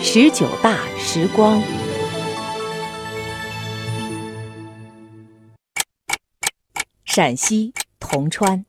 [0.00, 1.60] 十九大时光。
[7.04, 8.64] 陕西铜川，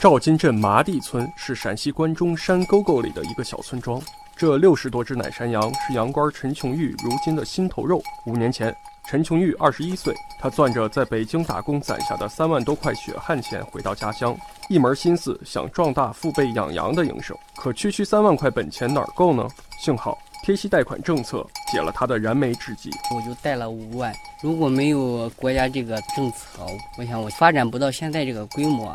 [0.00, 4.00] 赵金镇麻地村是陕西关中山沟沟里的一个小村庄。
[4.34, 8.00] 这六十多只奶山羊是羊倌陈琼玉如今的心头肉。
[8.24, 8.74] 五年前，
[9.08, 14.36] 陈琼玉二十一岁，他攥着在北京打工攒下的三万多块血汗钱回到家乡，
[14.68, 17.34] 一门心思想壮大父辈养羊的营生。
[17.56, 19.48] 可区区三万块本钱哪儿够呢？
[19.80, 20.18] 幸好。
[20.42, 24.14] 贴息贷款政策解了他的燃眉之急，我就贷了五万。
[24.42, 26.66] 如果没有国家这个政策，
[26.98, 28.94] 我想我发展不到现在这个规模。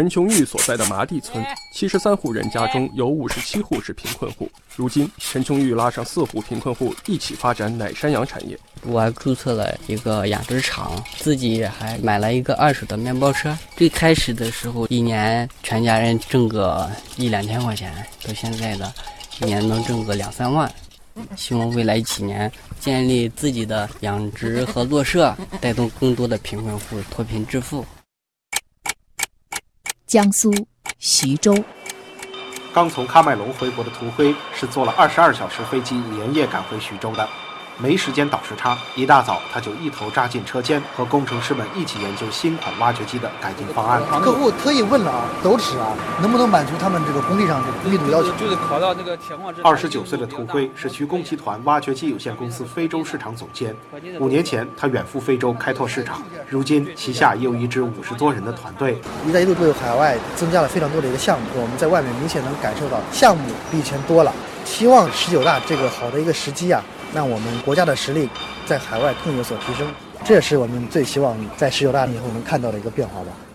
[0.00, 4.50] 陈琼玉所在的麻地村，七十三户人家中有五十七户是贫困户。
[4.74, 8.58] 如今，陈琼玉拉上四户贫困户一起发展奶山羊产业。
[8.84, 13.54] 我还注册了一个养殖场，自己还买了一个二手的面包车。
[13.76, 17.92] 最开始的时候，一年全家人挣个一两千块钱，
[18.26, 18.90] 到现在的。
[19.42, 20.72] 一年能挣个两三万，
[21.36, 27.84] 希望未来几年建立自己的养殖合作社，带动更多的贫困户脱贫致富。
[30.10, 30.52] 江苏
[30.98, 31.54] 徐州，
[32.74, 37.28] 刚从喀麦隆回国的涂辉是坐了二十二小时飞机，连夜赶回徐州的。
[37.78, 44.02] 没时间倒时差，一大早他就一头扎进车间，和工程师们一起研究新款挖掘机的改进方案。
[44.20, 48.30] 客户特意问了啊，斗尺啊，能不能满足他们这个工地上的密度要求？
[48.32, 49.60] 就是考到那个铁矿石。
[49.62, 53.74] 二十九岁的涂辉是徐工集团挖掘机有限公司非洲市场总监。
[54.18, 59.00] 五年前，他远赴非洲开拓市场，如今旗下也有一支五十多人的团队。
[59.26, 64.32] 一带一路对海外增加了非常多的一个项目，我们在外面明显能感受到项目比以前多了。
[64.64, 66.82] 希望十九大这个好的一个时机啊。
[67.12, 68.28] 那我们国家的实力
[68.66, 69.86] 在海外更有所提升，
[70.24, 73.49] 这也是我们最希望在十九大以后能看到的一个变化吧。